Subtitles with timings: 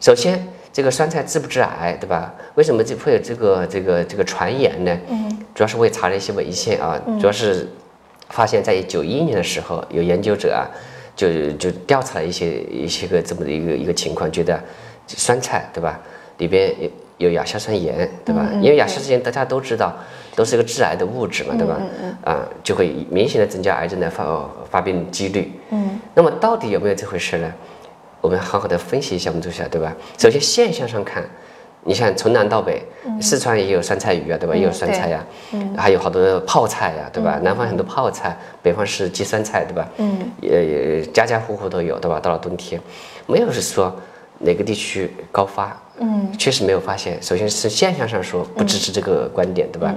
[0.00, 2.34] 首先，这个酸菜致不致癌，对吧？
[2.56, 5.00] 为什么这会有这个这个这个传言呢？
[5.08, 7.66] 嗯，主要是我也查了一些文献啊，主要是
[8.28, 10.68] 发现在九一年的时候，有研究者啊，
[11.16, 14.62] 就就调查了一些一些个这么的一个一个情况，觉得
[15.06, 15.98] 酸菜对吧，
[16.36, 16.74] 里边
[17.18, 18.48] 有有亚硝酸盐，对吧？
[18.60, 19.94] 因为亚硝酸盐大家都知道，
[20.34, 21.80] 都是一个致癌的物质嘛，对吧？
[22.24, 24.24] 啊，就会明显的增加癌症的发
[24.70, 25.52] 发病几率。
[25.70, 27.52] 嗯，那么到底有没有这回事呢？
[28.20, 29.94] 我们好好的分析一下，我们做下对吧？
[30.18, 31.22] 首先现象上看，
[31.84, 32.82] 你像从南到北，
[33.20, 34.56] 四川也有酸菜鱼啊，对吧？
[34.56, 35.24] 也有酸菜呀，
[35.76, 37.38] 还有好多泡菜呀，对吧？
[37.42, 39.86] 南方很多泡菜，北方是鸡酸菜，对吧？
[39.98, 42.18] 嗯，也家家户户都有，对吧？
[42.18, 42.80] 到了冬天，
[43.26, 43.94] 没有是说
[44.38, 47.20] 哪个地区高发，嗯，确实没有发现。
[47.22, 49.94] 首先是现象上说不支持这个观点，对吧？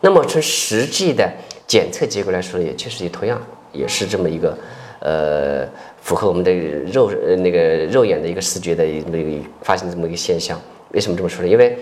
[0.00, 1.30] 那么从实际的
[1.66, 3.40] 检测结果来说，也确实也同样
[3.72, 4.58] 也是这么一个，
[5.00, 5.68] 呃。
[6.02, 6.50] 符合我们的
[6.90, 10.58] 肉呃那个肉眼的一个视觉的那个发现这么一个现象，
[10.92, 11.48] 为什么这么说呢？
[11.48, 11.78] 因为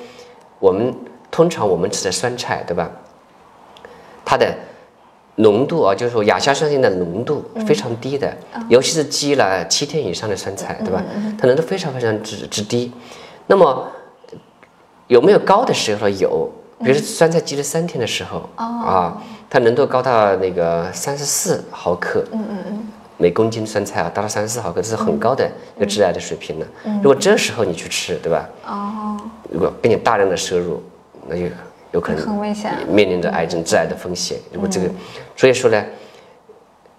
[0.58, 0.92] 我们
[1.30, 2.90] 通常我们吃的酸菜，对吧？
[4.24, 4.52] 它的
[5.36, 8.36] 浓度啊，就是说亚硝酸盐的浓度非常低的，
[8.68, 11.00] 尤其是积了七天以上的酸菜，对吧？
[11.40, 12.92] 它浓度非常非常之之低。
[13.48, 13.88] 那么
[15.08, 16.08] 有没有高的时候？
[16.08, 16.48] 有，
[16.84, 22.24] 比如酸菜积了三天的时候啊，它浓度高到那个三十四毫克。
[22.30, 22.88] 嗯嗯嗯。
[23.20, 26.66] 每公斤酸菜啊，达到三十四毫克，这是很高的一个致癌的水平了。
[27.02, 28.48] 如果这时候你去吃，对吧？
[28.64, 29.16] 哦。
[29.50, 30.80] 如果并且大量的摄入，
[31.26, 31.46] 那就
[31.90, 34.38] 有可能很危险，面临着癌症致癌的风险。
[34.52, 34.88] 如果这个，
[35.34, 35.84] 所以说呢，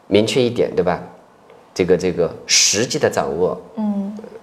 [0.07, 0.99] 明确一点，对吧？
[1.73, 3.88] 这个这个实际的掌握，嗯，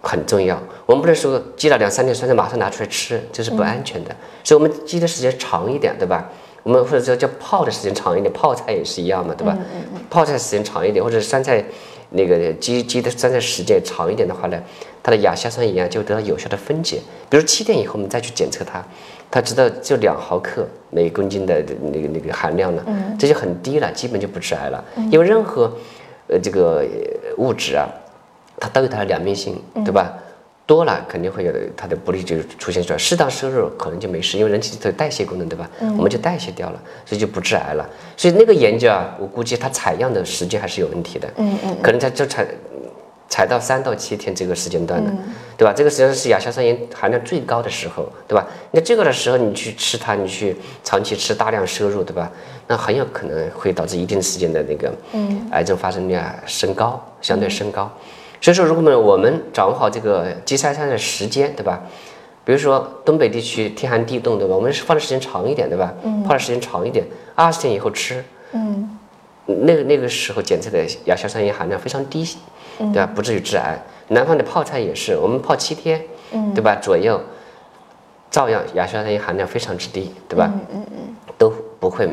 [0.06, 0.60] 很重要。
[0.86, 4.14] 我们不能说积了两三天酸菜马上拿出来吃，这是不安全的。
[4.44, 6.30] 所以我们积的时间长一点，对吧？
[6.62, 9.56] 我们或者说叫泡的时间长一点，泡菜也是一样嘛，对吧？
[10.08, 11.64] 泡菜时间长一点，或者酸菜
[12.10, 14.60] 那个积积的酸菜时间长一点的话呢，
[15.02, 17.00] 它的亚硝酸盐就得到有效的分解。
[17.28, 18.84] 比如七天以后我们再去检测它，
[19.30, 21.62] 它知道就两毫克每公斤的
[21.92, 22.84] 那个那个含量了，
[23.18, 24.84] 这就很低了，基本就不致癌了。
[25.10, 25.72] 因为任何
[26.28, 26.84] 呃这个
[27.38, 27.88] 物质啊，
[28.60, 30.12] 它都有它的两面性，对吧？
[30.66, 35.70] 多了肯定会有它的不利就出现出来，适当摄入可能就没事，因为人体的代谢功能对吧？
[35.80, 37.88] 我们就代谢掉了，所以就不致癌了。
[38.16, 42.44] 所以那个研究啊，我估计它采样的时间还是有问题的，嗯嗯，可能它就采
[43.28, 45.12] 采到三到七天这个时间段的，
[45.56, 45.72] 对吧？
[45.72, 48.44] 这个实际上是亚硝酸盐含量最高的时候，对吧？
[48.72, 52.28] 那这个的时候你去吃它，你去长期吃大量摄入，对吧？
[52.66, 54.92] 那很有可能会导致一定时间的那个
[55.52, 57.88] 癌症发生率啊升高，相对升高。
[58.46, 61.82] 所以说，如果呢，我们掌握好这个积三餐的时间，对吧？
[62.44, 64.54] 比如说东北地区天寒地冻，对吧？
[64.54, 65.92] 我们是放的时间长一点，对吧？
[66.04, 66.22] 嗯。
[66.22, 68.24] 放的时间长一点，二十天以后吃。
[68.52, 68.96] 嗯。
[69.46, 72.24] 那个那个时候检测的亚硝酸盐含量非常低，
[72.78, 73.10] 对吧？
[73.12, 73.76] 不至于致癌。
[74.10, 76.76] 南方的泡菜也是，我们泡七天，嗯，对吧？
[76.80, 77.20] 左右，
[78.30, 80.48] 照样亚硝酸盐含量非常之低，对吧？
[80.54, 81.16] 嗯嗯嗯。
[81.36, 82.08] 都不会。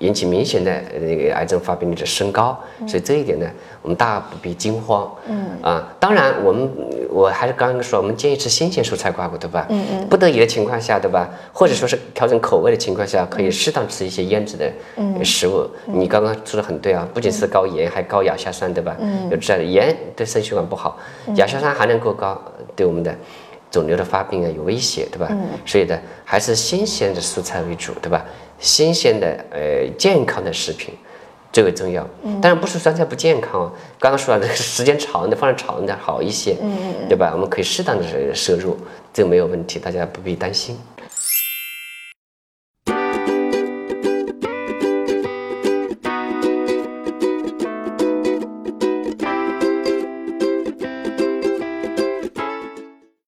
[0.00, 3.46] 引起明显的那个癌症发病率的升高，所以这一点呢，
[3.80, 5.10] 我们大不必惊慌。
[5.28, 6.68] 嗯啊，当然我们
[7.08, 9.66] 我还是刚刚说，我们建议吃新鲜蔬菜瓜果，对吧？
[9.70, 10.08] 嗯嗯。
[10.08, 11.30] 不得已的情况下，对吧？
[11.52, 14.70] 或者说是调整口味的情况下，可以适当吃一些腌制的
[15.24, 15.64] 食物。
[15.86, 18.96] 你刚刚说的很对啊，不仅是高盐，还高亚硝酸，对吧？
[19.00, 19.30] 嗯。
[19.30, 20.98] 有这样的盐对肾血管不好，
[21.36, 22.36] 亚硝酸含量过高
[22.74, 23.14] 对我们的
[23.70, 25.28] 肿瘤的发病啊有威胁，对吧？
[25.30, 25.46] 嗯。
[25.64, 28.24] 所以呢，还是新鲜的蔬菜为主，对吧？
[28.64, 30.94] 新鲜的呃健康的食品
[31.52, 32.02] 最为重要，
[32.40, 33.72] 当然不是酸菜不健康哦。
[34.00, 36.56] 刚刚说了，这个时间长的放的长的好一些，
[37.08, 37.30] 对吧？
[37.34, 38.76] 我们可以适当的摄入，
[39.12, 40.76] 这个没有问题，大家不必担心。